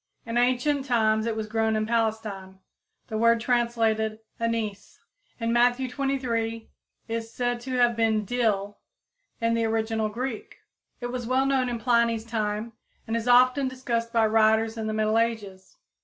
In 0.25 0.35
ancient 0.35 0.85
times 0.85 1.27
it 1.27 1.35
was 1.35 1.45
grown 1.45 1.75
in 1.75 1.85
Palestine. 1.85 2.57
The 3.09 3.19
word 3.19 3.39
translated, 3.39 4.17
"anise" 4.39 4.99
in 5.39 5.53
Matthew 5.53 5.85
xxiii, 5.87 5.95
23, 6.17 6.69
is 7.07 7.31
said 7.31 7.59
to 7.59 7.75
have 7.77 7.95
been 7.95 8.25
"dill" 8.25 8.79
in 9.39 9.53
the 9.53 9.65
original 9.65 10.09
Greek. 10.09 10.57
It 11.01 11.11
was 11.11 11.27
well 11.27 11.45
known 11.45 11.69
in 11.69 11.77
Pliny's 11.77 12.25
time, 12.25 12.73
and 13.05 13.15
is 13.15 13.27
often 13.27 13.67
discussed 13.67 14.11
by 14.11 14.25
writers 14.25 14.75
in 14.75 14.87
the 14.87 14.93
middle 14.93 15.19
ages. 15.19 15.77